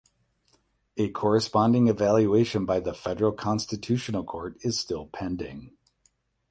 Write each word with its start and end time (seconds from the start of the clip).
A 0.97 1.09
corresponding 1.11 1.87
evaluation 1.87 2.65
by 2.65 2.79
the 2.79 2.91
Federal 2.91 3.31
Constitutional 3.33 4.23
Court 4.23 4.57
is 4.61 4.79
still 4.79 5.05
pending. 5.05 5.73